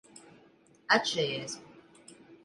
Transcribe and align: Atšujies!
Atšujies! 0.95 1.59